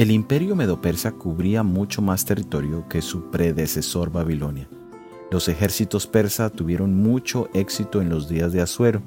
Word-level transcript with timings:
El 0.00 0.10
imperio 0.10 0.56
medo-persa 0.56 1.12
cubría 1.12 1.62
mucho 1.62 2.00
más 2.00 2.24
territorio 2.24 2.88
que 2.88 3.02
su 3.02 3.30
predecesor 3.30 4.10
Babilonia. 4.10 4.66
Los 5.30 5.46
ejércitos 5.46 6.06
persas 6.06 6.52
tuvieron 6.52 6.94
mucho 6.94 7.50
éxito 7.52 8.00
en 8.00 8.08
los 8.08 8.26
días 8.26 8.50
de 8.54 8.62
Asuero. 8.62 9.02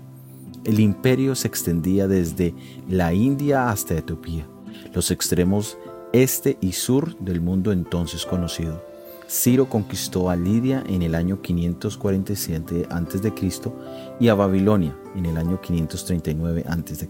El 0.64 0.80
imperio 0.80 1.34
se 1.34 1.48
extendía 1.48 2.08
desde 2.08 2.54
la 2.88 3.12
India 3.12 3.72
hasta 3.72 3.96
Etiopía, 3.96 4.46
los 4.94 5.10
extremos 5.10 5.80
este 6.12 6.60
y 6.62 6.74
sur 6.74 7.18
del 7.18 7.42
mundo 7.42 7.72
entonces 7.72 8.24
conocido. 8.24 8.86
Ciro 9.28 9.68
conquistó 9.68 10.30
a 10.30 10.36
Lidia 10.36 10.84
en 10.86 11.02
el 11.02 11.16
año 11.16 11.42
547 11.42 12.86
a.C. 12.92 13.34
y 14.20 14.28
a 14.28 14.36
Babilonia 14.36 14.96
en 15.16 15.26
el 15.26 15.38
año 15.38 15.60
539 15.60 16.66
a.C. 16.68 17.08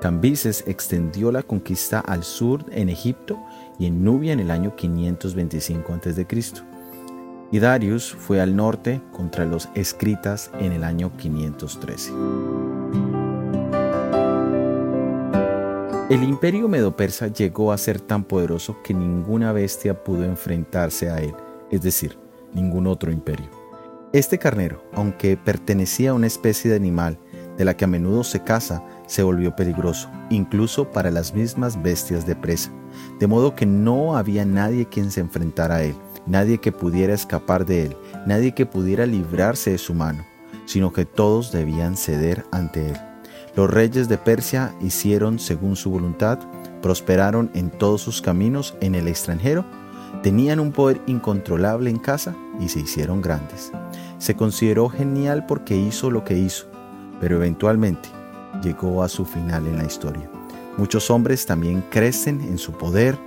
Cambises 0.00 0.64
extendió 0.66 1.30
la 1.30 1.42
conquista 1.42 2.00
al 2.00 2.24
sur 2.24 2.64
en 2.72 2.88
Egipto 2.88 3.38
y 3.78 3.86
en 3.86 4.02
Nubia 4.02 4.32
en 4.32 4.40
el 4.40 4.50
año 4.50 4.74
525 4.76 5.92
a.C 5.92 6.26
y 7.52 7.58
Darius 7.58 8.12
fue 8.12 8.40
al 8.40 8.54
norte 8.54 9.00
contra 9.12 9.44
los 9.44 9.68
escritas 9.74 10.50
en 10.60 10.72
el 10.72 10.84
año 10.84 11.12
513. 11.16 12.12
El 16.10 16.24
imperio 16.24 16.68
medo-persa 16.68 17.28
llegó 17.28 17.72
a 17.72 17.78
ser 17.78 18.00
tan 18.00 18.24
poderoso 18.24 18.82
que 18.82 18.94
ninguna 18.94 19.52
bestia 19.52 20.02
pudo 20.02 20.24
enfrentarse 20.24 21.10
a 21.10 21.18
él, 21.18 21.34
es 21.70 21.82
decir, 21.82 22.18
ningún 22.52 22.86
otro 22.86 23.12
imperio. 23.12 23.48
Este 24.12 24.38
carnero, 24.38 24.82
aunque 24.92 25.36
pertenecía 25.36 26.10
a 26.10 26.14
una 26.14 26.26
especie 26.26 26.70
de 26.70 26.76
animal 26.76 27.18
de 27.60 27.66
la 27.66 27.76
que 27.76 27.84
a 27.84 27.88
menudo 27.88 28.24
se 28.24 28.42
caza, 28.42 28.82
se 29.06 29.22
volvió 29.22 29.54
peligroso, 29.54 30.08
incluso 30.30 30.90
para 30.90 31.10
las 31.10 31.34
mismas 31.34 31.80
bestias 31.80 32.26
de 32.26 32.34
presa, 32.34 32.72
de 33.18 33.26
modo 33.26 33.54
que 33.54 33.66
no 33.66 34.16
había 34.16 34.44
nadie 34.46 34.86
quien 34.86 35.10
se 35.10 35.20
enfrentara 35.20 35.76
a 35.76 35.82
él 35.82 35.94
nadie 36.26 36.58
que 36.58 36.72
pudiera 36.72 37.14
escapar 37.14 37.66
de 37.66 37.86
él, 37.86 37.96
nadie 38.26 38.52
que 38.52 38.66
pudiera 38.66 39.06
librarse 39.06 39.70
de 39.72 39.78
su 39.78 39.94
mano, 39.94 40.24
sino 40.66 40.92
que 40.92 41.04
todos 41.04 41.52
debían 41.52 41.96
ceder 41.96 42.44
ante 42.52 42.90
él. 42.90 42.96
Los 43.56 43.68
reyes 43.70 44.08
de 44.08 44.16
Persia 44.16 44.74
hicieron 44.80 45.38
según 45.38 45.76
su 45.76 45.90
voluntad, 45.90 46.38
prosperaron 46.82 47.50
en 47.54 47.70
todos 47.70 48.00
sus 48.00 48.22
caminos 48.22 48.76
en 48.80 48.94
el 48.94 49.08
extranjero, 49.08 49.64
tenían 50.22 50.60
un 50.60 50.72
poder 50.72 51.00
incontrolable 51.06 51.90
en 51.90 51.98
casa 51.98 52.34
y 52.60 52.68
se 52.68 52.80
hicieron 52.80 53.20
grandes. 53.20 53.72
Se 54.18 54.36
consideró 54.36 54.88
genial 54.88 55.46
porque 55.46 55.76
hizo 55.76 56.10
lo 56.10 56.24
que 56.24 56.38
hizo, 56.38 56.69
pero 57.20 57.36
eventualmente 57.36 58.08
llegó 58.62 59.02
a 59.02 59.08
su 59.08 59.24
final 59.24 59.66
en 59.66 59.78
la 59.78 59.84
historia. 59.84 60.28
Muchos 60.76 61.10
hombres 61.10 61.46
también 61.46 61.84
crecen 61.90 62.40
en 62.40 62.58
su 62.58 62.72
poder 62.72 63.18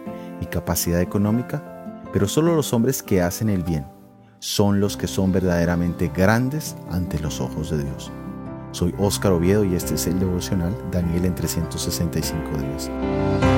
y 0.41 0.45
capacidad 0.47 1.02
económica, 1.02 1.63
pero 2.11 2.27
solo 2.27 2.55
los 2.55 2.73
hombres 2.73 3.03
que 3.03 3.21
hacen 3.21 3.49
el 3.49 3.64
bien 3.64 3.86
son 4.39 4.81
los 4.81 4.97
que 4.97 5.08
son 5.08 5.31
verdaderamente 5.31 6.11
grandes 6.14 6.75
ante 6.91 7.19
los 7.19 7.39
ojos 7.39 7.69
de 7.69 7.83
Dios. 7.83 8.11
Soy 8.71 8.94
Óscar 8.97 9.31
Oviedo 9.31 9.64
y 9.64 9.75
este 9.75 9.95
es 9.95 10.08
el 10.08 10.19
devocional 10.19 10.75
Daniel 10.91 11.25
en 11.25 11.36
365 11.36 12.58
días. 12.58 13.53